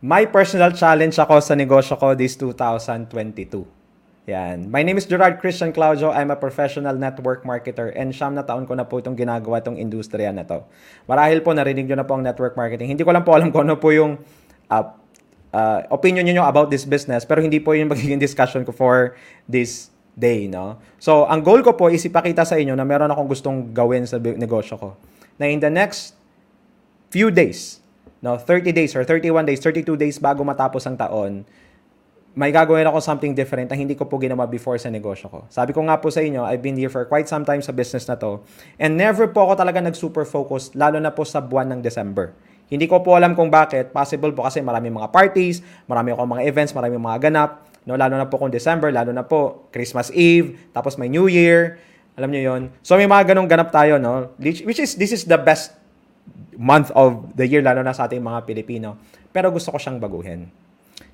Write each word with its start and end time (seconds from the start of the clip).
My 0.00 0.24
personal 0.24 0.72
challenge 0.72 1.20
ako 1.20 1.44
sa 1.44 1.52
negosyo 1.52 1.92
ko 2.00 2.16
this 2.16 2.32
2022. 2.40 3.68
Yan. 4.32 4.72
My 4.72 4.80
name 4.80 4.96
is 4.96 5.04
Gerard 5.04 5.44
Christian 5.44 5.76
Claudio. 5.76 6.08
I'm 6.08 6.32
a 6.32 6.40
professional 6.40 6.96
network 6.96 7.44
marketer 7.44 7.92
and 7.92 8.08
siyam 8.08 8.32
na 8.32 8.40
taon 8.40 8.64
ko 8.64 8.72
na 8.72 8.88
po 8.88 9.04
itong 9.04 9.12
ginagawa 9.12 9.60
itong 9.60 9.76
industriya 9.76 10.32
na 10.32 10.48
to. 10.48 10.64
Marahil 11.04 11.44
po 11.44 11.52
narinig 11.52 11.84
nyo 11.84 12.00
na 12.00 12.08
po 12.08 12.16
ang 12.16 12.24
network 12.24 12.56
marketing. 12.56 12.96
Hindi 12.96 13.04
ko 13.04 13.12
lang 13.12 13.28
po 13.28 13.36
alam 13.36 13.52
kung 13.52 13.68
ano 13.68 13.76
po 13.76 13.92
yung 13.92 14.16
uh, 14.72 14.84
uh, 15.52 15.80
opinion 15.92 16.24
nyo 16.24 16.48
about 16.48 16.72
this 16.72 16.88
business 16.88 17.28
pero 17.28 17.44
hindi 17.44 17.60
po 17.60 17.76
yung 17.76 17.92
magiging 17.92 18.16
discussion 18.16 18.64
ko 18.64 18.72
for 18.72 19.20
this 19.44 19.92
day. 20.16 20.48
No? 20.48 20.80
So, 20.96 21.28
ang 21.28 21.44
goal 21.44 21.60
ko 21.60 21.76
po 21.76 21.92
is 21.92 22.00
ipakita 22.08 22.48
sa 22.48 22.56
inyo 22.56 22.72
na 22.72 22.88
meron 22.88 23.12
akong 23.12 23.28
gustong 23.28 23.76
gawin 23.76 24.08
sa 24.08 24.16
negosyo 24.16 24.80
ko. 24.80 24.96
Na 25.36 25.44
in 25.44 25.60
the 25.60 25.68
next 25.68 26.16
few 27.12 27.28
days, 27.28 27.79
no, 28.20 28.36
30 28.36 28.72
days 28.72 28.92
or 28.96 29.04
31 29.04 29.48
days, 29.48 29.60
32 29.60 29.96
days 29.96 30.16
bago 30.20 30.44
matapos 30.44 30.84
ang 30.84 30.96
taon, 30.96 31.44
may 32.30 32.54
gagawin 32.54 32.86
ako 32.86 33.02
something 33.02 33.34
different 33.34 33.66
na 33.66 33.74
hindi 33.74 33.98
ko 33.98 34.06
po 34.06 34.14
ginawa 34.22 34.46
before 34.46 34.78
sa 34.78 34.86
negosyo 34.86 35.26
ko. 35.26 35.38
Sabi 35.50 35.74
ko 35.74 35.82
nga 35.82 35.98
po 35.98 36.14
sa 36.14 36.22
inyo, 36.22 36.46
I've 36.46 36.62
been 36.62 36.78
here 36.78 36.92
for 36.92 37.02
quite 37.10 37.26
some 37.26 37.42
time 37.42 37.58
sa 37.58 37.74
business 37.74 38.06
na 38.06 38.14
to. 38.14 38.38
And 38.78 38.94
never 38.94 39.26
po 39.26 39.50
ako 39.50 39.58
talaga 39.58 39.82
nag-super 39.82 40.22
focus, 40.22 40.70
lalo 40.78 41.02
na 41.02 41.10
po 41.10 41.26
sa 41.26 41.42
buwan 41.42 41.74
ng 41.74 41.80
December. 41.82 42.30
Hindi 42.70 42.86
ko 42.86 43.02
po 43.02 43.18
alam 43.18 43.34
kung 43.34 43.50
bakit. 43.50 43.90
Possible 43.90 44.30
po 44.30 44.46
kasi 44.46 44.62
marami 44.62 44.94
mga 44.94 45.10
parties, 45.10 45.58
marami 45.90 46.14
ako 46.14 46.22
mga 46.38 46.42
events, 46.46 46.70
marami 46.70 47.02
mga 47.02 47.18
ganap. 47.18 47.66
No, 47.82 47.98
lalo 47.98 48.14
na 48.14 48.30
po 48.30 48.38
kung 48.38 48.52
December, 48.52 48.94
lalo 48.94 49.10
na 49.10 49.26
po 49.26 49.66
Christmas 49.74 50.14
Eve, 50.14 50.54
tapos 50.70 50.94
may 50.94 51.10
New 51.10 51.26
Year. 51.26 51.82
Alam 52.14 52.30
niyo 52.30 52.54
yon 52.54 52.70
So 52.86 52.94
may 52.94 53.10
mga 53.10 53.34
ganong 53.34 53.50
ganap 53.50 53.74
tayo, 53.74 53.98
no? 53.98 54.30
Which 54.38 54.78
is, 54.78 54.94
this 54.94 55.10
is 55.10 55.26
the 55.26 55.40
best 55.40 55.79
month 56.56 56.90
of 56.96 57.36
the 57.36 57.46
year, 57.46 57.62
lalo 57.62 57.84
na 57.84 57.94
sa 57.94 58.08
ating 58.08 58.22
mga 58.22 58.46
Pilipino. 58.46 58.98
Pero 59.30 59.50
gusto 59.54 59.70
ko 59.70 59.78
siyang 59.78 60.02
baguhin. 60.02 60.50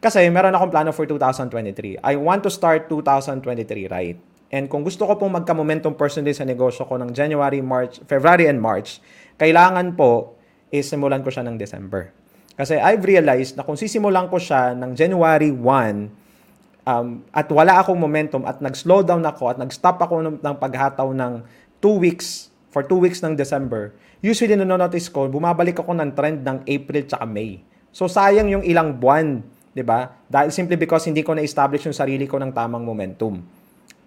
Kasi 0.01 0.29
meron 0.29 0.53
akong 0.53 0.73
plano 0.73 0.91
for 0.93 1.09
2023. 1.09 2.01
I 2.05 2.15
want 2.17 2.45
to 2.45 2.51
start 2.53 2.89
2023 2.89 3.89
right. 3.89 4.19
And 4.55 4.71
kung 4.71 4.87
gusto 4.87 5.03
ko 5.05 5.19
pong 5.19 5.35
magka-momentum 5.35 5.99
personally 5.99 6.31
sa 6.31 6.47
negosyo 6.47 6.87
ko 6.87 6.95
ng 7.01 7.11
January, 7.11 7.59
March, 7.59 7.99
February 8.07 8.47
and 8.47 8.63
March, 8.63 9.03
kailangan 9.37 9.99
po 9.99 10.39
is 10.71 10.87
simulan 10.87 11.27
ko 11.27 11.35
siya 11.35 11.43
ng 11.43 11.59
December. 11.59 12.15
Kasi 12.57 12.79
I've 12.79 13.05
realized 13.05 13.59
na 13.59 13.67
kung 13.67 13.77
sisimulan 13.77 14.31
ko 14.31 14.41
siya 14.41 14.73
ng 14.73 14.95
January 14.97 15.51
1, 15.53 16.87
um, 16.87 17.21
at 17.35 17.51
wala 17.51 17.83
akong 17.83 17.99
momentum 17.99 18.47
at 18.47 18.63
nag-slow 18.63 19.03
down 19.03 19.27
ako 19.27 19.53
at 19.53 19.59
nag-stop 19.59 19.99
ako 20.01 20.41
ng, 20.41 20.57
paghataw 20.57 21.11
ng 21.11 21.43
2 21.83 22.05
weeks, 22.07 22.49
for 22.77 22.85
2 22.85 23.09
weeks 23.09 23.25
ng 23.25 23.33
December, 23.33 23.97
usually 24.21 24.53
nanonotice 24.53 25.09
ko, 25.09 25.33
bumabalik 25.33 25.81
ako 25.81 25.97
ng 25.97 26.13
trend 26.13 26.45
ng 26.45 26.61
April 26.69 27.09
tsaka 27.09 27.25
May. 27.25 27.65
So 27.89 28.05
sayang 28.05 28.53
yung 28.53 28.61
ilang 28.69 28.93
buwan, 29.01 29.41
'di 29.73 29.81
ba? 29.81 30.13
Dahil 30.29 30.53
simply 30.53 30.77
because 30.77 31.09
hindi 31.09 31.25
ko 31.25 31.33
na-establish 31.33 31.89
yung 31.89 31.97
sarili 31.97 32.29
ko 32.29 32.37
ng 32.37 32.53
tamang 32.53 32.85
momentum 32.85 33.41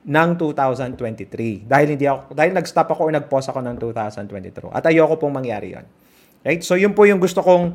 ng 0.05 0.29
2023. 0.37 1.65
Dahil 1.65 1.97
hindi 1.97 2.05
ako 2.05 2.37
dahil 2.37 2.53
nag-stop 2.53 2.93
ako 2.93 3.09
or 3.09 3.11
nag-pause 3.17 3.49
ako 3.49 3.59
ng 3.65 3.75
2022. 3.81 4.69
At 4.69 4.85
ayoko 4.85 5.17
pong 5.17 5.33
mangyari 5.33 5.73
'yon. 5.73 5.89
Right? 6.45 6.61
So 6.61 6.77
yun 6.77 6.93
po 6.93 7.09
yung 7.09 7.17
gusto 7.17 7.41
kong 7.41 7.73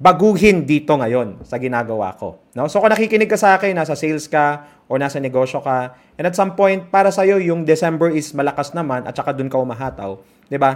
baguhin 0.00 0.64
dito 0.64 0.96
ngayon 0.96 1.44
sa 1.44 1.60
ginagawa 1.60 2.16
ko. 2.16 2.40
No? 2.56 2.64
So 2.72 2.80
kung 2.80 2.88
nakikinig 2.88 3.28
ka 3.28 3.36
sa 3.36 3.60
akin, 3.60 3.76
nasa 3.76 3.92
sales 3.92 4.24
ka 4.24 4.64
or 4.88 4.96
nasa 4.96 5.20
negosyo 5.20 5.60
ka, 5.60 5.92
and 6.16 6.24
at 6.24 6.32
some 6.32 6.56
point, 6.56 6.88
para 6.88 7.12
sa'yo, 7.12 7.36
yung 7.36 7.68
December 7.68 8.08
is 8.10 8.32
malakas 8.32 8.72
naman 8.72 9.04
at 9.04 9.12
saka 9.12 9.36
dun 9.36 9.52
ka 9.52 9.60
umahataw. 9.60 10.16
ba 10.16 10.48
diba? 10.48 10.70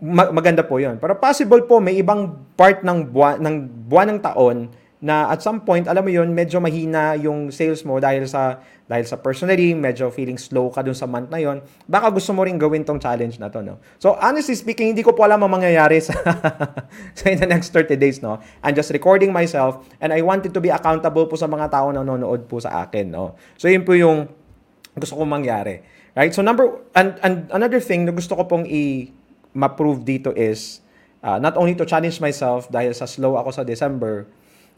Ma- 0.00 0.32
maganda 0.32 0.64
po 0.64 0.80
yon 0.80 0.96
Pero 0.96 1.20
possible 1.20 1.68
po, 1.68 1.78
may 1.78 2.00
ibang 2.00 2.32
part 2.56 2.80
ng 2.80 3.12
buwan 3.12 3.38
ng, 3.44 3.56
buwan 3.86 4.16
ng 4.16 4.20
taon 4.24 4.56
na 4.96 5.28
at 5.28 5.44
some 5.44 5.60
point, 5.60 5.84
alam 5.84 6.00
mo 6.00 6.08
yon 6.08 6.32
medyo 6.32 6.56
mahina 6.56 7.12
yung 7.20 7.52
sales 7.52 7.84
mo 7.84 8.00
dahil 8.00 8.24
sa 8.24 8.64
dahil 8.86 9.02
sa 9.02 9.18
personally, 9.18 9.74
medyo 9.74 10.08
feeling 10.14 10.38
slow 10.38 10.70
ka 10.70 10.78
dun 10.78 10.94
sa 10.94 11.10
month 11.10 11.26
na 11.26 11.42
yon 11.42 11.58
baka 11.90 12.06
gusto 12.06 12.30
mo 12.30 12.46
rin 12.46 12.54
gawin 12.54 12.86
tong 12.86 13.02
challenge 13.02 13.36
na 13.42 13.50
to, 13.50 13.58
no? 13.60 13.82
So, 13.98 14.14
honestly 14.16 14.54
speaking, 14.54 14.94
hindi 14.94 15.02
ko 15.02 15.10
po 15.10 15.26
alam 15.26 15.42
ang 15.42 15.58
mangyayari 15.58 15.98
sa, 15.98 16.14
sa 17.18 17.24
in 17.26 17.42
the 17.42 17.50
next 17.50 17.74
30 17.74 17.98
days, 17.98 18.22
no? 18.22 18.38
I'm 18.62 18.78
just 18.78 18.94
recording 18.94 19.34
myself 19.34 19.82
and 19.98 20.14
I 20.14 20.22
wanted 20.22 20.54
to 20.54 20.62
be 20.62 20.70
accountable 20.70 21.26
po 21.26 21.34
sa 21.34 21.50
mga 21.50 21.66
tao 21.74 21.90
na 21.90 22.06
nanonood 22.06 22.46
po 22.46 22.62
sa 22.62 22.86
akin, 22.86 23.10
no? 23.10 23.34
So, 23.58 23.66
yun 23.66 23.82
po 23.82 23.98
yung 23.98 24.30
gusto 24.94 25.18
kong 25.18 25.28
mangyari. 25.28 25.82
Right? 26.16 26.32
So, 26.32 26.40
number, 26.40 26.80
and, 26.96 27.18
and 27.20 27.50
another 27.52 27.82
thing 27.82 28.08
na 28.08 28.14
gusto 28.14 28.32
ko 28.38 28.48
pong 28.48 28.64
i- 28.64 29.10
ma-prove 29.52 30.06
dito 30.06 30.30
is, 30.32 30.80
uh, 31.26 31.42
not 31.42 31.58
only 31.58 31.74
to 31.74 31.84
challenge 31.84 32.22
myself 32.22 32.70
dahil 32.70 32.94
sa 32.94 33.04
slow 33.04 33.34
ako 33.34 33.50
sa 33.50 33.66
December, 33.66 34.24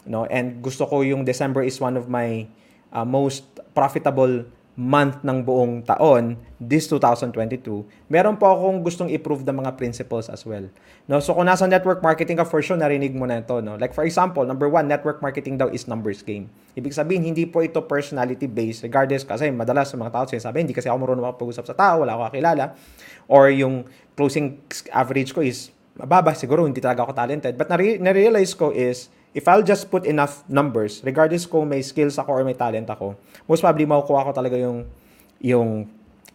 no? 0.08 0.24
And 0.32 0.64
gusto 0.64 0.88
ko 0.88 1.04
yung 1.04 1.28
December 1.28 1.62
is 1.62 1.76
one 1.78 1.94
of 2.00 2.08
my 2.08 2.48
uh, 2.90 3.04
most 3.04 3.44
profitable 3.76 4.48
month 4.78 5.26
ng 5.26 5.42
buong 5.42 5.82
taon, 5.82 6.38
this 6.62 6.86
2022, 6.86 7.82
meron 8.06 8.38
po 8.38 8.46
akong 8.46 8.78
gustong 8.86 9.10
i-prove 9.10 9.42
ng 9.42 9.58
mga 9.58 9.74
principles 9.74 10.30
as 10.30 10.46
well. 10.46 10.70
No? 11.10 11.18
So 11.18 11.34
kung 11.34 11.50
nasa 11.50 11.66
network 11.66 11.98
marketing 11.98 12.38
ka, 12.38 12.46
for 12.46 12.62
sure 12.62 12.78
narinig 12.78 13.10
mo 13.10 13.26
na 13.26 13.42
ito. 13.42 13.58
No? 13.58 13.74
Like 13.74 13.90
for 13.90 14.06
example, 14.06 14.46
number 14.46 14.70
one, 14.70 14.86
network 14.86 15.18
marketing 15.18 15.58
daw 15.58 15.66
is 15.66 15.90
numbers 15.90 16.22
game. 16.22 16.46
Ibig 16.78 16.94
sabihin, 16.94 17.26
hindi 17.26 17.42
po 17.42 17.66
ito 17.66 17.82
personality 17.82 18.46
based 18.46 18.86
regardless 18.86 19.26
kasi 19.26 19.50
madalas 19.50 19.90
sa 19.90 19.98
mga 19.98 20.14
tao 20.14 20.24
sinasabi, 20.30 20.62
hindi 20.62 20.78
kasi 20.78 20.86
ako 20.86 20.98
marunong 21.02 21.26
makapag-usap 21.26 21.66
sa 21.66 21.74
tao, 21.74 22.06
wala 22.06 22.14
ako 22.14 22.30
kakilala. 22.30 22.64
Or 23.26 23.50
yung 23.50 23.82
closing 24.14 24.62
average 24.94 25.34
ko 25.34 25.42
is 25.42 25.74
mababa, 25.98 26.38
siguro 26.38 26.62
hindi 26.62 26.78
talaga 26.78 27.02
ako 27.02 27.18
talented. 27.18 27.58
But 27.58 27.66
na-realize 27.74 28.54
ko 28.54 28.70
is, 28.70 29.10
if 29.36 29.44
I'll 29.46 29.64
just 29.64 29.92
put 29.92 30.08
enough 30.08 30.44
numbers, 30.48 31.04
regardless 31.04 31.44
kung 31.44 31.68
may 31.68 31.84
skills 31.84 32.16
ako 32.16 32.40
or 32.40 32.42
may 32.44 32.56
talent 32.56 32.88
ako, 32.88 33.16
most 33.44 33.60
probably 33.60 33.84
makukuha 33.84 34.28
ko 34.28 34.32
talaga 34.32 34.56
yung, 34.56 34.88
yung 35.40 35.88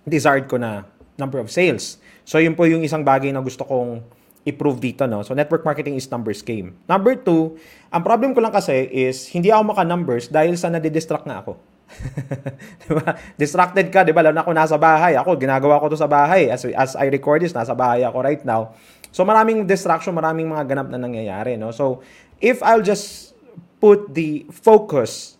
desired 0.05 0.45
ko 0.45 0.57
na 0.59 0.85
number 1.17 1.39
of 1.39 1.49
sales. 1.49 1.97
So, 2.23 2.39
yun 2.39 2.55
po 2.57 2.65
yung 2.65 2.83
isang 2.85 3.03
bagay 3.05 3.33
na 3.33 3.43
gusto 3.43 3.65
kong 3.65 4.01
i-prove 4.43 4.79
dito, 4.79 5.07
no? 5.07 5.23
So, 5.23 5.31
network 5.35 5.63
marketing 5.63 5.95
is 5.95 6.07
numbers 6.11 6.43
game. 6.43 6.75
Number 6.87 7.15
two, 7.15 7.55
ang 7.91 8.03
problem 8.03 8.35
ko 8.35 8.43
lang 8.43 8.51
kasi 8.51 8.87
is, 8.91 9.31
hindi 9.31 9.51
ako 9.51 9.75
maka-numbers 9.75 10.27
dahil 10.27 10.55
sa 10.59 10.67
nadidistract 10.67 11.27
na 11.27 11.39
ako. 11.39 11.55
diba? 12.83 13.15
Distracted 13.37 13.87
ka, 13.93 14.03
di 14.03 14.11
ba? 14.11 14.25
Lalo 14.25 14.35
na 14.35 14.43
ako 14.43 14.51
nasa 14.51 14.75
bahay. 14.75 15.15
Ako, 15.15 15.37
ginagawa 15.39 15.79
ko 15.79 15.91
to 15.91 15.99
sa 15.99 16.09
bahay. 16.09 16.49
As, 16.51 16.65
as 16.65 16.97
I 16.97 17.07
record 17.07 17.43
this, 17.43 17.55
nasa 17.55 17.75
bahay 17.75 18.03
ako 18.03 18.17
right 18.23 18.43
now. 18.43 18.75
So, 19.13 19.21
maraming 19.21 19.69
distraction, 19.69 20.17
maraming 20.17 20.49
mga 20.49 20.65
ganap 20.65 20.89
na 20.89 20.97
nangyayari, 20.97 21.53
no? 21.53 21.69
So, 21.69 22.01
if 22.41 22.65
I'll 22.65 22.81
just 22.81 23.37
put 23.77 24.09
the 24.17 24.49
focus 24.49 25.37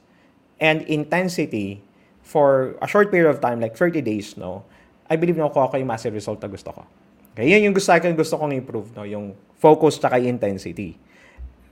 and 0.61 0.85
intensity 0.85 1.81
for 2.22 2.78
a 2.79 2.88
short 2.88 3.09
period 3.09 3.34
of 3.34 3.41
time, 3.41 3.57
like 3.57 3.73
30 3.73 4.06
days, 4.06 4.38
no, 4.38 4.61
I 5.09 5.17
believe 5.17 5.41
na 5.41 5.50
ako 5.50 5.73
ako 5.73 5.81
yung 5.81 5.89
massive 5.89 6.13
result 6.13 6.38
na 6.45 6.53
gusto 6.53 6.69
ko. 6.69 6.85
Okay, 7.34 7.50
yan 7.50 7.66
yung 7.66 7.73
gusto, 7.73 7.89
akin, 7.89 8.13
gusto 8.13 8.38
kong 8.38 8.53
improve, 8.53 8.94
no, 8.94 9.09
yung 9.09 9.34
focus 9.57 9.97
tsaka 9.97 10.22
intensity. 10.22 10.94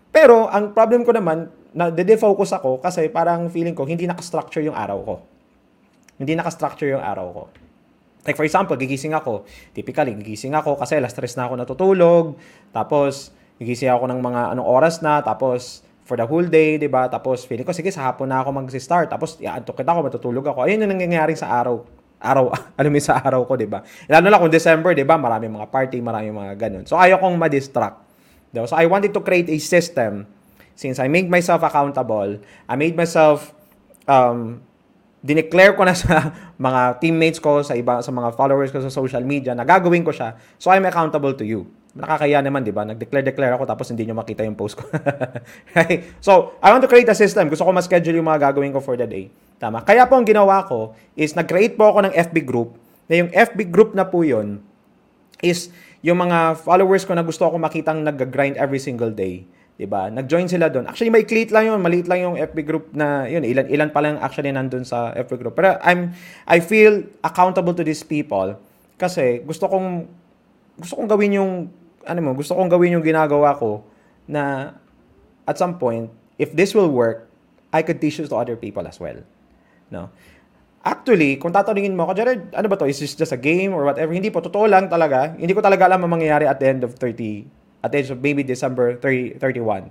Pero, 0.09 0.49
ang 0.49 0.73
problem 0.73 1.05
ko 1.05 1.13
naman, 1.13 1.53
na 1.71 1.87
de-focus 1.87 2.51
ako 2.51 2.83
kasi 2.83 3.07
parang 3.07 3.47
feeling 3.47 3.77
ko, 3.77 3.87
hindi 3.87 4.03
naka-structure 4.03 4.65
yung 4.65 4.75
araw 4.75 4.99
ko. 5.05 5.15
Hindi 6.19 6.35
naka-structure 6.35 6.97
yung 6.97 7.05
araw 7.05 7.27
ko. 7.31 7.43
Like 8.21 8.37
for 8.37 8.45
example, 8.45 8.77
gigising 8.77 9.17
ako. 9.17 9.49
Typically, 9.73 10.13
gigising 10.13 10.53
ako 10.53 10.77
kasi 10.77 10.97
alas 10.97 11.15
stress 11.15 11.33
na 11.33 11.49
ako 11.49 11.53
natutulog. 11.57 12.25
Tapos, 12.69 13.33
Gigising 13.61 13.93
ako 13.93 14.09
ng 14.09 14.25
mga 14.25 14.57
anong 14.57 14.65
oras 14.65 15.05
na, 15.05 15.21
tapos 15.21 15.85
for 16.01 16.17
the 16.17 16.25
whole 16.25 16.49
day, 16.49 16.81
di 16.81 16.89
ba? 16.89 17.05
Tapos 17.05 17.45
feeling 17.45 17.61
ko, 17.61 17.69
sige, 17.69 17.93
sa 17.93 18.09
hapon 18.09 18.25
na 18.25 18.41
ako 18.41 18.57
mag-start. 18.57 19.13
Tapos, 19.13 19.37
iaantok 19.37 19.77
kita 19.77 19.93
ako, 19.93 20.09
matutulog 20.09 20.45
ako. 20.49 20.65
Ayun 20.65 20.81
yung 20.81 20.97
nangyayari 20.97 21.37
sa 21.37 21.53
araw. 21.53 21.85
Araw, 22.17 22.49
alam 22.81 22.89
mo 22.89 22.97
sa 22.97 23.21
araw 23.21 23.45
ko, 23.45 23.53
di 23.53 23.69
ba? 23.69 23.85
Lalo 24.09 24.33
na 24.33 24.41
kung 24.41 24.49
December, 24.49 24.97
di 24.97 25.05
ba? 25.05 25.13
Maraming 25.21 25.61
mga 25.61 25.69
party, 25.69 26.01
maraming 26.01 26.33
mga 26.33 26.53
ganun. 26.57 26.89
So, 26.89 26.97
ayaw 26.97 27.21
kong 27.21 27.37
ma-distract. 27.37 28.01
Diba? 28.49 28.65
So, 28.65 28.73
I 28.73 28.89
wanted 28.89 29.13
to 29.13 29.21
create 29.21 29.45
a 29.53 29.57
system 29.61 30.25
since 30.73 30.97
I 30.97 31.05
made 31.05 31.29
myself 31.29 31.61
accountable, 31.61 32.41
I 32.65 32.73
made 32.73 32.97
myself 32.97 33.53
um, 34.09 34.65
dineclare 35.21 35.77
ko 35.77 35.85
na 35.85 35.93
sa 35.93 36.33
mga 36.65 36.97
teammates 36.99 37.37
ko, 37.37 37.61
sa 37.61 37.77
iba 37.77 38.01
sa 38.01 38.09
mga 38.09 38.33
followers 38.33 38.73
ko 38.73 38.81
sa 38.81 38.89
social 38.89 39.21
media 39.21 39.53
na 39.53 39.63
gagawin 39.63 40.01
ko 40.01 40.13
siya. 40.13 40.35
So 40.57 40.73
I'm 40.73 40.85
accountable 40.85 41.37
to 41.37 41.45
you 41.45 41.69
nakakaya 41.91 42.39
naman, 42.39 42.63
di 42.63 42.71
ba? 42.71 42.87
Nag-declare-declare 42.87 43.59
ako 43.59 43.67
tapos 43.67 43.91
hindi 43.91 44.07
nyo 44.07 44.15
makita 44.15 44.47
yung 44.47 44.55
post 44.55 44.79
ko. 44.79 44.87
right? 45.75 46.15
So, 46.23 46.55
I 46.63 46.71
want 46.71 46.83
to 46.87 46.89
create 46.91 47.07
a 47.11 47.17
system. 47.17 47.51
Gusto 47.51 47.67
ko 47.67 47.71
ma-schedule 47.75 48.15
yung 48.15 48.27
mga 48.27 48.51
gagawin 48.51 48.71
ko 48.71 48.79
for 48.79 48.95
the 48.95 49.07
day. 49.07 49.27
Tama. 49.59 49.83
Kaya 49.83 50.07
po 50.07 50.15
ang 50.15 50.25
ginawa 50.25 50.63
ko 50.65 50.95
is 51.19 51.35
nag-create 51.35 51.75
po 51.75 51.91
ako 51.91 52.07
ng 52.07 52.13
FB 52.15 52.35
group 52.47 52.79
na 53.11 53.19
yung 53.19 53.29
FB 53.29 53.67
group 53.67 53.91
na 53.91 54.07
po 54.07 54.23
yun 54.23 54.63
is 55.43 55.69
yung 55.99 56.17
mga 56.17 56.63
followers 56.63 57.03
ko 57.03 57.11
na 57.13 57.27
gusto 57.27 57.43
ako 57.43 57.59
makitang 57.59 58.01
nag-grind 58.07 58.55
every 58.55 58.79
single 58.79 59.11
day. 59.11 59.43
'Di 59.75 59.87
ba? 59.87 60.07
Nag-join 60.11 60.47
sila 60.47 60.67
doon. 60.67 60.87
Actually, 60.87 61.11
may 61.13 61.23
click 61.23 61.51
lang 61.51 61.71
'yun, 61.71 61.79
maliit 61.79 62.07
lang 62.07 62.19
yung 62.23 62.35
FB 62.39 62.57
group 62.63 62.85
na 62.95 63.27
'yun, 63.27 63.43
ilan 63.43 63.67
ilan 63.67 63.89
pa 63.91 63.99
lang 64.03 64.19
actually 64.19 64.51
nandoon 64.51 64.83
sa 64.87 65.15
FB 65.15 65.31
group. 65.39 65.53
Pero 65.55 65.77
I'm 65.81 66.15
I 66.47 66.59
feel 66.59 67.07
accountable 67.21 67.75
to 67.75 67.83
these 67.85 68.03
people 68.03 68.57
kasi 68.99 69.41
gusto 69.43 69.67
kong 69.67 70.07
gusto 70.79 70.93
kong 70.97 71.09
gawin 71.09 71.37
yung 71.37 71.51
ano 72.07 72.19
mo, 72.21 72.31
gusto 72.33 72.57
kong 72.57 72.69
gawin 72.71 72.97
yung 72.97 73.05
ginagawa 73.05 73.53
ko 73.57 73.85
na 74.25 74.73
at 75.45 75.57
some 75.57 75.77
point 75.77 76.09
if 76.41 76.57
this 76.57 76.73
will 76.73 76.89
work, 76.89 77.29
I 77.69 77.85
could 77.85 78.01
teach 78.01 78.17
this 78.17 78.33
to 78.33 78.37
other 78.41 78.57
people 78.57 78.89
as 78.89 78.97
well. 78.97 79.21
No? 79.93 80.09
Actually, 80.81 81.37
kung 81.37 81.53
tatanungin 81.53 81.93
mo 81.93 82.09
ako, 82.09 82.25
ano 82.57 82.65
ba 82.65 82.75
to? 82.81 82.89
Is 82.89 82.97
this 82.97 83.13
just 83.13 83.29
a 83.29 83.37
game 83.37 83.69
or 83.69 83.85
whatever? 83.85 84.09
Hindi 84.09 84.33
po, 84.33 84.41
totoo 84.41 84.65
lang 84.65 84.89
talaga. 84.89 85.37
Hindi 85.37 85.53
ko 85.53 85.61
talaga 85.61 85.85
alam 85.85 86.01
ang 86.01 86.17
mangyayari 86.17 86.49
at 86.49 86.57
the 86.57 86.65
end 86.65 86.81
of 86.81 86.97
30, 86.97 87.45
at 87.81 87.93
end 87.93 88.09
of 88.13 88.21
maybe 88.21 88.45
December 88.45 88.97
30, 88.97 89.41
31. 89.41 89.89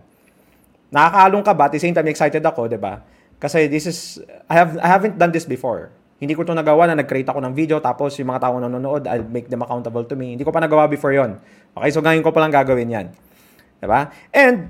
Nakakalong 0.90 1.44
ka 1.46 1.52
ba? 1.54 1.70
At 1.70 1.72
the 1.74 1.82
same 1.82 1.94
time, 1.94 2.06
excited 2.10 2.42
ako, 2.42 2.66
di 2.66 2.78
ba? 2.78 3.02
Kasi 3.38 3.70
this 3.70 3.86
is, 3.86 4.18
I, 4.50 4.54
have, 4.54 4.78
I 4.78 4.88
haven't 4.90 5.18
done 5.18 5.30
this 5.30 5.46
before. 5.46 5.90
Hindi 6.20 6.36
ko 6.36 6.44
to 6.44 6.52
nagawa 6.52 6.84
na 6.90 7.00
nag-create 7.00 7.24
ako 7.32 7.40
ng 7.40 7.56
video 7.56 7.80
tapos 7.80 8.12
yung 8.20 8.28
mga 8.28 8.44
tao 8.44 8.60
nanonood, 8.60 9.08
I'll 9.08 9.24
make 9.24 9.48
them 9.48 9.64
accountable 9.64 10.04
to 10.04 10.14
me. 10.14 10.36
Hindi 10.36 10.44
ko 10.44 10.52
pa 10.52 10.60
nagawa 10.60 10.84
before 10.84 11.16
yon. 11.16 11.40
Okay, 11.72 11.90
so 11.90 12.04
ngayon 12.04 12.20
ko 12.20 12.28
pa 12.28 12.44
lang 12.44 12.52
gagawin 12.52 12.92
yan. 12.92 13.06
Diba? 13.80 14.12
And 14.28 14.68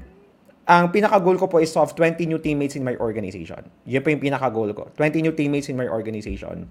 ang 0.70 0.94
pinaka-goal 0.94 1.34
ko 1.34 1.50
po 1.50 1.58
is 1.58 1.74
to 1.74 1.82
have 1.82 1.90
20 1.98 2.22
new 2.30 2.38
teammates 2.38 2.78
in 2.78 2.86
my 2.86 2.94
organization. 3.02 3.66
Yun 3.82 4.00
po 4.06 4.14
yung 4.14 4.22
pinaka-goal 4.22 4.70
ko. 4.70 4.86
20 4.94 5.26
new 5.26 5.34
teammates 5.34 5.66
in 5.66 5.74
my 5.74 5.90
organization. 5.90 6.70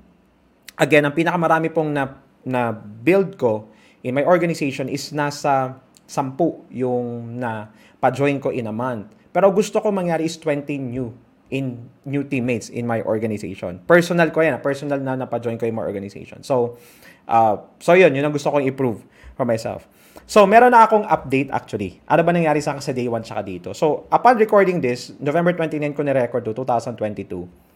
Again, 0.80 1.04
ang 1.04 1.12
pinakamarami 1.12 1.68
pong 1.76 1.92
na, 1.92 2.16
na 2.48 2.72
build 2.72 3.36
ko 3.36 3.68
in 4.08 4.16
my 4.16 4.24
organization 4.24 4.88
is 4.88 5.12
nasa 5.12 5.76
10 6.10 6.34
yung 6.74 7.38
na 7.38 7.70
pa-join 8.02 8.42
ko 8.42 8.50
in 8.50 8.66
a 8.66 8.74
month. 8.74 9.14
Pero 9.30 9.54
gusto 9.54 9.78
ko 9.78 9.94
mangyari 9.94 10.26
is 10.26 10.36
20 10.42 10.66
new 10.82 11.14
in 11.50 11.90
new 12.06 12.26
teammates 12.26 12.70
in 12.70 12.86
my 12.86 13.02
organization. 13.06 13.82
Personal 13.86 14.30
ko 14.30 14.42
yan. 14.42 14.62
Personal 14.62 15.02
na 15.02 15.18
napa-join 15.18 15.58
ko 15.58 15.66
in 15.66 15.74
my 15.74 15.86
organization. 15.86 16.46
So, 16.46 16.78
uh, 17.26 17.58
so 17.82 17.98
yun. 17.98 18.14
Yun 18.14 18.30
ang 18.30 18.34
gusto 18.34 18.54
kong 18.54 18.66
improve 18.66 19.02
for 19.34 19.46
myself. 19.46 19.90
So, 20.30 20.46
meron 20.46 20.78
na 20.78 20.86
akong 20.86 21.10
update 21.10 21.50
actually. 21.50 22.02
Ano 22.06 22.22
ba 22.22 22.30
nangyari 22.30 22.62
sa 22.62 22.78
akin 22.78 22.84
sa 22.86 22.94
day 22.94 23.10
1 23.10 23.26
tsaka 23.26 23.42
dito? 23.42 23.70
So, 23.74 24.06
upon 24.14 24.38
recording 24.38 24.78
this, 24.78 25.10
November 25.18 25.58
29 25.58 25.82
ko 25.98 26.06
ni-record 26.06 26.46
to 26.46 26.54
2022. 26.54 27.69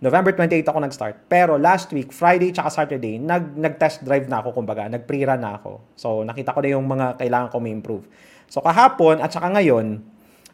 November 0.00 0.32
28 0.32 0.64
ako 0.64 0.78
nag-start. 0.80 1.14
Pero 1.28 1.60
last 1.60 1.92
week, 1.92 2.08
Friday 2.08 2.56
tsaka 2.56 2.72
Saturday, 2.72 3.20
nag, 3.20 3.52
nag-test 3.52 4.00
drive 4.00 4.32
na 4.32 4.40
ako, 4.40 4.56
kumbaga. 4.56 4.88
Nag-pre-run 4.88 5.44
na 5.44 5.60
ako. 5.60 5.84
So, 5.92 6.24
nakita 6.24 6.56
ko 6.56 6.64
na 6.64 6.72
yung 6.72 6.88
mga 6.88 7.20
kailangan 7.20 7.52
ko 7.52 7.60
ma-improve. 7.60 8.04
So, 8.48 8.64
kahapon 8.64 9.20
at 9.20 9.28
saka 9.28 9.52
ngayon, 9.52 10.00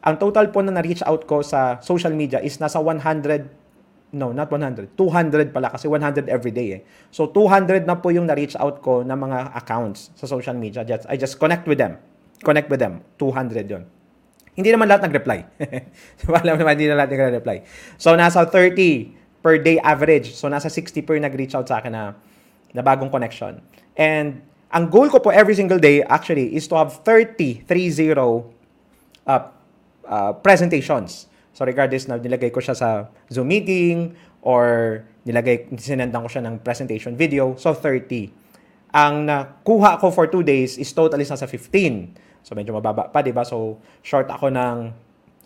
ang 0.03 0.17
total 0.19 0.51
po 0.51 0.67
na 0.67 0.75
na-reach 0.75 1.07
out 1.07 1.31
ko 1.31 1.47
sa 1.47 1.79
social 1.79 2.11
media 2.11 2.43
is 2.43 2.59
nasa 2.59 2.83
100 2.83 3.67
no, 4.15 4.31
not 4.31 4.51
100. 4.51 4.95
200 4.95 5.51
pala 5.51 5.71
kasi 5.71 5.91
100 5.91 6.31
every 6.31 6.55
day 6.55 6.79
eh. 6.79 6.81
So 7.11 7.27
200 7.29 7.85
na 7.85 7.99
po 7.99 8.15
yung 8.15 8.31
na-reach 8.31 8.55
out 8.55 8.81
ko 8.81 9.03
ng 9.03 9.19
mga 9.19 9.39
accounts 9.59 10.15
sa 10.15 10.31
social 10.31 10.55
media. 10.55 10.87
Just, 10.87 11.11
I 11.11 11.19
just 11.19 11.43
connect 11.43 11.67
with 11.67 11.83
them. 11.83 11.99
Connect 12.47 12.71
with 12.71 12.79
them. 12.79 13.03
200 13.19 13.67
yon. 13.67 13.83
Hindi 14.57 14.73
naman 14.73 14.89
lahat 14.89 15.11
nag-reply. 15.11 15.39
Alam 16.45 16.57
naman, 16.57 16.81
hindi 16.81 16.89
na 16.89 16.97
lahat 16.97 17.13
nag-reply. 17.13 17.67
So, 18.01 18.17
nasa 18.17 18.47
30 18.49 19.16
per 19.47 19.63
day 19.63 19.79
average. 19.79 20.35
So, 20.35 20.51
nasa 20.51 20.67
60 20.67 21.07
per 21.07 21.23
nag-reach 21.23 21.55
out 21.55 21.71
sa 21.71 21.79
akin 21.79 21.95
na, 21.95 22.19
na 22.75 22.83
bagong 22.83 23.15
connection. 23.15 23.63
And, 23.95 24.43
ang 24.75 24.91
goal 24.91 25.07
ko 25.07 25.23
po 25.23 25.31
every 25.31 25.55
single 25.55 25.79
day, 25.79 26.03
actually, 26.03 26.59
is 26.59 26.67
to 26.67 26.75
have 26.75 27.07
30, 27.07 27.63
30 27.71 28.03
uh, 28.11 29.47
uh, 30.11 30.35
presentations 30.43 31.31
So 31.57 31.65
regardless 31.65 32.05
na 32.05 32.21
nilagay 32.21 32.53
ko 32.53 32.61
siya 32.61 32.77
sa 32.77 33.09
Zoom 33.33 33.49
meeting 33.49 34.13
or 34.45 35.01
nilagay, 35.25 35.73
sinendan 35.81 36.21
ko 36.21 36.29
siya 36.29 36.45
ng 36.45 36.61
presentation 36.61 37.17
video, 37.17 37.57
so 37.57 37.73
30. 37.73 38.29
Ang 38.93 39.25
nakuha 39.25 39.97
ko 39.97 40.13
for 40.13 40.29
2 40.29 40.45
days 40.45 40.77
is 40.77 40.93
totally 40.93 41.25
sa 41.25 41.41
15. 41.41 42.45
So 42.45 42.53
medyo 42.53 42.77
mababa 42.77 43.09
pa, 43.09 43.25
di 43.25 43.33
ba? 43.33 43.41
So 43.41 43.81
short 44.05 44.29
ako 44.29 44.53
ng 44.53 44.93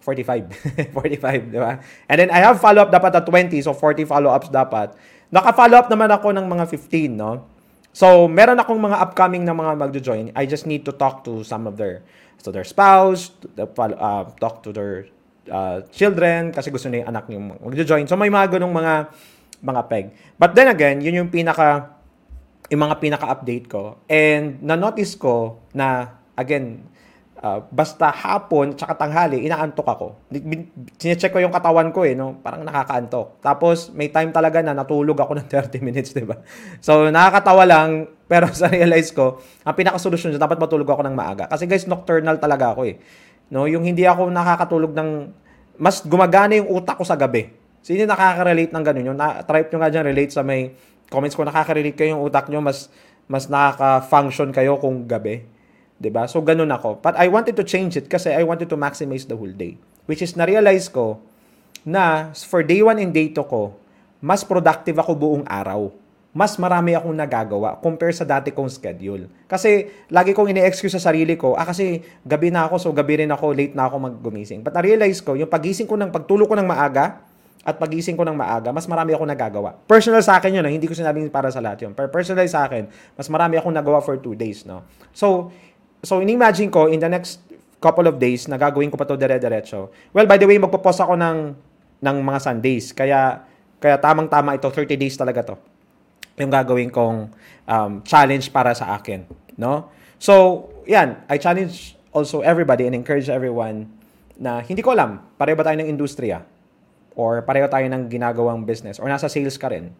45. 0.00 0.92
45, 0.96 1.48
di 1.54 1.60
ba? 1.60 1.76
And 2.08 2.16
then 2.16 2.30
I 2.32 2.40
have 2.40 2.56
follow-up 2.56 2.88
dapat 2.88 3.12
at 3.20 3.24
20, 3.28 3.60
so 3.60 3.76
40 3.76 4.08
follow-ups 4.08 4.48
dapat. 4.48 4.96
Naka-follow 5.28 5.76
up 5.76 5.88
naman 5.92 6.10
ako 6.10 6.32
ng 6.34 6.46
mga 6.48 6.64
15, 6.66 7.14
no? 7.14 7.46
So, 7.90 8.30
meron 8.30 8.58
akong 8.58 8.78
mga 8.78 9.02
upcoming 9.02 9.42
na 9.44 9.52
mga 9.52 9.76
magjo-join. 9.76 10.32
I 10.34 10.46
just 10.46 10.64
need 10.64 10.86
to 10.86 10.92
talk 10.94 11.22
to 11.26 11.42
some 11.42 11.66
of 11.66 11.76
their 11.76 12.02
to 12.40 12.48
their 12.48 12.64
spouse, 12.64 13.36
to 13.44 13.46
the, 13.52 13.66
uh, 14.00 14.24
talk 14.40 14.64
to 14.64 14.72
their 14.72 15.12
uh, 15.52 15.84
children 15.92 16.54
kasi 16.54 16.72
gusto 16.72 16.88
niya 16.88 17.04
yung 17.04 17.10
anak 17.12 17.24
niyo 17.28 17.38
magjo-join. 17.60 18.08
So 18.08 18.16
may 18.16 18.32
mga 18.32 18.56
ganung 18.56 18.72
mga 18.72 19.12
mga 19.60 19.80
peg. 19.92 20.04
But 20.40 20.56
then 20.56 20.72
again, 20.72 21.04
yun 21.04 21.20
yung 21.20 21.30
pinaka 21.30 22.00
yung 22.70 22.86
mga 22.86 22.96
pinaka-update 23.02 23.66
ko. 23.66 23.98
And 24.06 24.62
na-notice 24.62 25.18
ko 25.18 25.60
na 25.74 26.16
again, 26.38 26.86
uh, 27.40 27.58
basta 27.72 28.12
hapon 28.12 28.76
tsaka 28.76 28.94
tanghali, 28.96 29.44
inaantok 29.48 29.88
ako. 29.88 30.06
Sinecheck 31.00 31.32
ko 31.32 31.40
yung 31.40 31.52
katawan 31.52 31.90
ko 31.90 32.04
eh, 32.04 32.12
no? 32.12 32.38
parang 32.38 32.62
nakakaantok. 32.62 33.40
Tapos 33.40 33.88
may 33.96 34.12
time 34.12 34.30
talaga 34.30 34.60
na 34.60 34.76
natulog 34.76 35.16
ako 35.16 35.40
ng 35.40 35.46
30 35.52 35.80
minutes, 35.80 36.12
di 36.12 36.24
ba? 36.24 36.38
So 36.84 37.08
nakakatawa 37.08 37.64
lang, 37.64 38.08
pero 38.28 38.52
sa 38.56 38.68
realize 38.68 39.10
ko, 39.10 39.40
ang 39.64 39.74
pinaka-solusyon 39.74 40.36
dapat 40.36 40.60
matulog 40.60 40.88
ako 40.88 41.02
ng 41.08 41.16
maaga. 41.16 41.44
Kasi 41.48 41.64
guys, 41.64 41.88
nocturnal 41.88 42.36
talaga 42.36 42.76
ako 42.76 42.86
eh. 42.86 43.00
No, 43.50 43.66
yung 43.66 43.82
hindi 43.82 44.06
ako 44.06 44.30
nakakatulog 44.30 44.94
ng 44.94 45.10
mas 45.80 46.04
gumagana 46.04 46.54
yung 46.60 46.70
utak 46.70 47.00
ko 47.00 47.04
sa 47.08 47.16
gabi. 47.16 47.50
Sino 47.80 48.04
nakaka-relate 48.04 48.70
ng 48.70 48.84
ganun? 48.84 49.04
Yung 49.10 49.18
na, 49.18 49.40
type 49.40 49.72
nyo 49.72 49.78
nga 49.80 49.90
dyan, 49.90 50.04
relate 50.04 50.30
sa 50.36 50.44
may 50.44 50.76
comments 51.08 51.34
ko, 51.34 51.42
nakaka-relate 51.42 51.96
kayo 51.96 52.14
yung 52.14 52.22
utak 52.22 52.46
nyo, 52.52 52.60
mas, 52.60 52.92
mas 53.24 53.48
nakaka-function 53.48 54.52
kayo 54.52 54.76
kung 54.76 55.08
gabi. 55.08 55.48
Ba 56.00 56.04
diba? 56.08 56.22
So, 56.32 56.40
ganun 56.40 56.72
ako. 56.72 57.04
But 57.04 57.20
I 57.20 57.28
wanted 57.28 57.60
to 57.60 57.64
change 57.64 58.00
it 58.00 58.08
kasi 58.08 58.32
I 58.32 58.40
wanted 58.40 58.72
to 58.72 58.76
maximize 58.80 59.28
the 59.28 59.36
whole 59.36 59.52
day. 59.52 59.76
Which 60.08 60.24
is, 60.24 60.32
na-realize 60.32 60.88
ko 60.88 61.20
na 61.84 62.32
for 62.32 62.64
day 62.64 62.80
1 62.80 62.96
and 62.96 63.12
day 63.12 63.28
2 63.28 63.36
ko, 63.44 63.76
mas 64.24 64.40
productive 64.40 64.96
ako 64.96 65.12
buong 65.12 65.44
araw 65.44 65.92
mas 66.30 66.54
marami 66.62 66.94
akong 66.94 67.14
nagagawa 67.14 67.82
compare 67.82 68.14
sa 68.14 68.22
dati 68.22 68.54
kong 68.54 68.70
schedule. 68.70 69.26
Kasi 69.50 69.90
lagi 70.14 70.30
kong 70.30 70.54
ini-excuse 70.54 70.94
sa 70.94 71.10
sarili 71.10 71.34
ko, 71.34 71.58
ah 71.58 71.66
kasi 71.66 72.06
gabi 72.22 72.54
na 72.54 72.70
ako, 72.70 72.74
so 72.78 72.88
gabi 72.94 73.26
rin 73.26 73.30
ako, 73.34 73.50
late 73.50 73.74
na 73.74 73.90
ako 73.90 73.98
maggumising. 73.98 74.62
But 74.62 74.78
na-realize 74.78 75.18
ko, 75.26 75.34
yung 75.34 75.50
pagising 75.50 75.90
ko 75.90 75.98
ng, 75.98 76.14
pagtulog 76.14 76.46
ko 76.46 76.54
ng 76.54 76.70
maaga, 76.70 77.26
at 77.60 77.76
pagising 77.76 78.16
ko 78.16 78.24
ng 78.24 78.32
maaga, 78.32 78.72
mas 78.72 78.88
marami 78.88 79.12
akong 79.12 79.28
nagagawa. 79.28 79.76
Personal 79.84 80.24
sa 80.24 80.40
akin 80.40 80.48
yun, 80.48 80.64
hindi 80.64 80.88
ko 80.88 80.96
sinabing 80.96 81.28
para 81.28 81.52
sa 81.52 81.60
lahat 81.60 81.84
yun. 81.84 81.92
Pero 81.92 82.08
personal 82.08 82.48
sa 82.48 82.64
akin, 82.64 82.88
mas 83.18 83.28
marami 83.28 83.60
akong 83.60 83.74
nagawa 83.74 84.00
for 84.00 84.16
two 84.16 84.32
days, 84.32 84.64
no? 84.64 84.80
So, 85.12 85.52
so 86.04 86.20
in-imagine 86.20 86.68
ko, 86.72 86.88
in 86.88 87.00
the 87.00 87.08
next 87.08 87.40
couple 87.80 88.04
of 88.08 88.20
days, 88.20 88.44
na 88.48 88.60
gagawin 88.60 88.92
ko 88.92 88.96
pa 88.96 89.08
to 89.08 89.16
dire-diretso. 89.16 89.88
Well, 90.12 90.28
by 90.28 90.36
the 90.36 90.44
way, 90.44 90.60
magpo-post 90.60 91.00
ako 91.00 91.16
ng, 91.16 91.38
ng 92.00 92.16
mga 92.20 92.38
Sundays. 92.40 92.92
Kaya, 92.92 93.44
kaya 93.80 93.96
tamang-tama 93.96 94.56
ito, 94.56 94.68
30 94.68 94.96
days 95.00 95.16
talaga 95.16 95.54
to 95.54 95.56
yung 96.40 96.52
gagawin 96.52 96.88
kong 96.88 97.28
um, 97.68 97.92
challenge 98.00 98.48
para 98.48 98.72
sa 98.72 98.96
akin. 98.96 99.28
No? 99.60 99.92
So, 100.16 100.66
yan. 100.88 101.20
I 101.28 101.36
challenge 101.36 101.94
also 102.10 102.40
everybody 102.40 102.88
and 102.88 102.96
encourage 102.96 103.28
everyone 103.28 103.86
na 104.40 104.64
hindi 104.64 104.80
ko 104.80 104.96
alam, 104.96 105.20
pareho 105.36 105.54
ba 105.54 105.68
tayo 105.68 105.76
ng 105.84 105.88
industriya? 105.92 106.40
Or 107.12 107.44
pareho 107.44 107.68
tayo 107.68 107.84
ng 107.84 108.08
ginagawang 108.08 108.64
business? 108.64 108.96
Or 108.96 109.06
nasa 109.06 109.28
sales 109.28 109.60
ka 109.60 109.68
rin? 109.68 109.92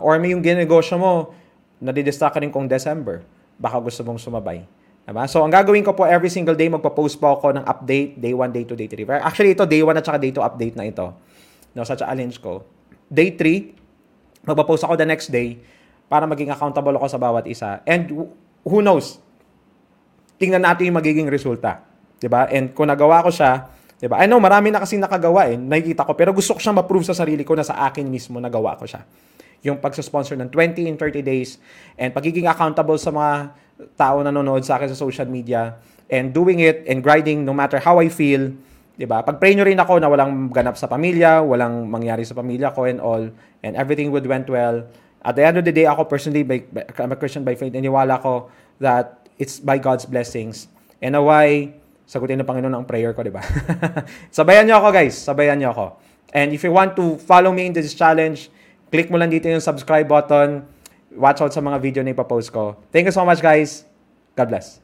Or 0.00 0.16
may 0.16 0.32
yung 0.32 0.40
ginegosyo 0.40 0.96
mo, 0.96 1.36
nadidistract 1.76 2.36
ka 2.36 2.40
rin 2.40 2.48
kung 2.48 2.64
December. 2.64 3.20
Baka 3.60 3.76
gusto 3.84 4.00
mong 4.00 4.16
sumabay. 4.16 4.64
Diba? 5.10 5.26
So, 5.26 5.42
ang 5.42 5.50
gagawin 5.50 5.82
ko 5.82 5.90
po 5.90 6.06
every 6.06 6.30
single 6.30 6.54
day, 6.54 6.70
magpo-post 6.70 7.18
po 7.18 7.34
ako 7.34 7.58
ng 7.58 7.66
update, 7.66 8.14
day 8.22 8.30
1, 8.30 8.54
day 8.54 8.62
2, 8.62 8.78
day 8.78 8.86
3. 8.86 9.26
Actually, 9.26 9.58
ito, 9.58 9.66
day 9.66 9.82
1 9.82 9.90
at 9.98 10.06
saka 10.06 10.22
day 10.22 10.30
2 10.30 10.38
update 10.38 10.78
na 10.78 10.86
ito. 10.86 11.10
No, 11.74 11.82
sa 11.82 11.98
challenge 11.98 12.38
ko. 12.38 12.62
Day 13.10 13.34
3, 13.34 14.46
magpo-post 14.46 14.86
ako 14.86 14.94
the 14.94 15.02
next 15.02 15.34
day 15.34 15.58
para 16.06 16.30
maging 16.30 16.54
accountable 16.54 16.94
ako 16.94 17.06
sa 17.10 17.18
bawat 17.18 17.50
isa. 17.50 17.82
And 17.90 18.06
who 18.62 18.78
knows? 18.86 19.18
Tingnan 20.38 20.62
natin 20.62 20.94
yung 20.94 20.98
magiging 21.02 21.26
resulta. 21.26 21.82
'Di 22.18 22.28
ba? 22.30 22.46
And 22.50 22.74
kung 22.74 22.86
nagawa 22.86 23.22
ko 23.22 23.30
siya, 23.30 23.70
'di 23.98 24.06
ba? 24.10 24.18
I 24.18 24.26
know 24.26 24.42
marami 24.42 24.74
na 24.74 24.82
kasi 24.82 24.98
nakagawa 24.98 25.50
eh, 25.52 25.56
nakikita 25.56 26.02
ko, 26.02 26.18
pero 26.18 26.34
gusto 26.34 26.56
ko 26.56 26.60
siyang 26.62 26.78
ma-prove 26.80 27.06
sa 27.06 27.14
sarili 27.14 27.46
ko 27.46 27.54
na 27.54 27.62
sa 27.62 27.82
akin 27.86 28.06
mismo 28.08 28.42
nagawa 28.42 28.74
ko 28.74 28.88
siya. 28.88 29.06
Yung 29.60 29.76
pagsa-sponsor 29.76 30.40
ng 30.40 30.48
20 30.48 30.88
in 30.88 30.96
30 30.96 31.20
days 31.20 31.60
and 32.00 32.16
pagiging 32.16 32.48
accountable 32.48 32.96
sa 32.96 33.12
mga 33.12 33.52
tao 33.96 34.20
na 34.20 34.32
nanonood 34.32 34.64
sa 34.66 34.76
akin 34.76 34.90
sa 34.92 34.98
social 34.98 35.28
media 35.28 35.78
and 36.10 36.34
doing 36.34 36.60
it 36.60 36.84
and 36.90 37.00
grinding 37.00 37.46
no 37.46 37.54
matter 37.54 37.78
how 37.78 38.02
I 38.02 38.10
feel, 38.10 38.52
'di 38.98 39.06
ba? 39.06 39.24
Pag-pray 39.24 39.56
nyo 39.56 39.64
rin 39.64 39.78
ako 39.78 40.02
na 40.02 40.08
walang 40.10 40.52
ganap 40.52 40.76
sa 40.76 40.90
pamilya, 40.90 41.40
walang 41.40 41.88
mangyari 41.88 42.26
sa 42.26 42.36
pamilya 42.36 42.74
ko 42.76 42.84
and 42.84 43.00
all, 43.00 43.22
and 43.64 43.72
everything 43.78 44.12
would 44.12 44.26
went 44.28 44.50
well. 44.50 44.84
At 45.20 45.36
the 45.36 45.44
end 45.44 45.60
of 45.60 45.64
the 45.68 45.72
day, 45.72 45.84
ako 45.84 46.08
personally, 46.08 46.44
by, 46.44 46.64
by, 46.72 46.88
I'm 46.96 47.12
a 47.12 47.18
Christian 47.18 47.44
by 47.44 47.52
faith, 47.52 47.76
iniwala 47.76 48.20
ko 48.24 48.48
that 48.80 49.28
it's 49.36 49.60
by 49.60 49.76
God's 49.76 50.08
blessings. 50.08 50.68
And 51.00 51.12
naway, 51.12 51.76
sagutin 52.08 52.40
ng 52.40 52.48
Panginoon 52.48 52.72
ang 52.72 52.88
prayer 52.88 53.12
ko, 53.12 53.20
di 53.20 53.32
ba? 53.32 53.44
sabayan 54.36 54.64
niyo 54.64 54.80
ako, 54.80 54.88
guys. 54.92 55.16
Sabayan 55.16 55.60
niyo 55.60 55.76
ako. 55.76 56.00
And 56.32 56.56
if 56.56 56.64
you 56.64 56.72
want 56.72 56.96
to 56.96 57.20
follow 57.20 57.52
me 57.52 57.68
in 57.68 57.74
this 57.76 57.92
challenge, 57.92 58.48
click 58.88 59.12
mo 59.12 59.20
lang 59.20 59.28
dito 59.28 59.48
yung 59.48 59.60
subscribe 59.60 60.08
button. 60.08 60.64
Watch 61.14 61.42
out 61.44 61.52
sa 61.54 61.60
mga 61.60 61.78
video 61.82 62.00
na 62.02 62.14
ipapost 62.14 62.50
ko. 62.50 62.78
Thank 62.90 63.10
you 63.10 63.14
so 63.14 63.26
much, 63.26 63.42
guys. 63.42 63.84
God 64.34 64.48
bless. 64.50 64.80